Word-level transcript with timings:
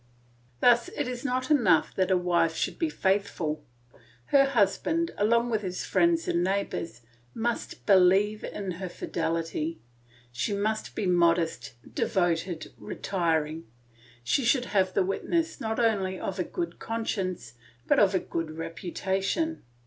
Thus 0.61 0.87
it 0.97 1.07
is 1.07 1.23
not 1.23 1.51
enough 1.51 1.93
that 1.93 2.09
a 2.09 2.17
wife 2.17 2.55
should 2.55 2.79
be 2.79 2.89
faithful; 2.89 3.63
her 4.33 4.45
husband, 4.45 5.11
along 5.15 5.51
with 5.51 5.61
his 5.61 5.85
friends 5.85 6.27
and 6.27 6.43
neighbours, 6.43 7.01
must 7.35 7.85
believe 7.85 8.43
in 8.43 8.71
her 8.71 8.89
fidelity; 8.89 9.79
she 10.31 10.55
must 10.55 10.95
be 10.95 11.05
modest, 11.05 11.73
devoted, 11.93 12.71
retiring; 12.79 13.67
she 14.23 14.43
should 14.43 14.65
have 14.73 14.95
the 14.95 15.05
witness 15.05 15.61
not 15.61 15.79
only 15.79 16.19
of 16.19 16.39
a 16.39 16.43
good 16.43 16.79
conscience, 16.79 17.53
but 17.85 17.99
of 17.99 18.15
a 18.15 18.19
good 18.19 18.57
reputation. 18.57 19.61